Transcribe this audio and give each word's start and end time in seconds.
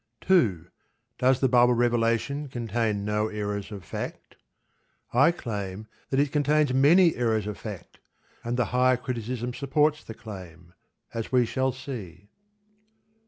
2. 0.21 0.65
Does 1.19 1.41
the 1.41 1.47
Bible 1.47 1.75
revelation 1.75 2.47
contain 2.47 3.05
no 3.05 3.27
errors 3.27 3.71
of 3.71 3.83
fact? 3.85 4.35
I 5.13 5.31
claim 5.31 5.85
that 6.09 6.19
it 6.19 6.31
contains 6.31 6.73
many 6.73 7.15
errors 7.15 7.45
of 7.45 7.55
fact, 7.55 7.99
and 8.43 8.57
the 8.57 8.65
Higher 8.73 8.97
Criticism 8.97 9.53
supports 9.53 10.03
the 10.03 10.15
claim; 10.15 10.73
as 11.13 11.31
we 11.31 11.45
shall 11.45 11.71
see. 11.71 12.29